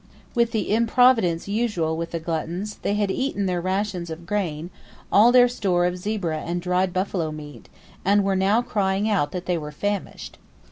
With 0.33 0.51
the 0.51 0.73
improvidence 0.73 1.47
usual 1.47 1.95
with 1.95 2.09
the 2.09 2.19
gluttons, 2.19 2.77
they 2.81 2.95
had 2.95 3.11
eaten 3.11 3.45
their 3.45 3.61
rations 3.61 4.09
of 4.09 4.25
grain, 4.25 4.71
all 5.11 5.31
their 5.31 5.47
store 5.47 5.85
of 5.85 5.95
zebra 5.99 6.39
and 6.39 6.59
dried 6.59 6.91
buffalo 6.91 7.31
meat, 7.31 7.69
and 8.03 8.23
were 8.23 8.35
now 8.35 8.63
crying 8.63 9.07
out 9.07 9.31
that 9.31 9.45
they 9.45 9.59
were 9.59 9.71
famished. 9.71 10.39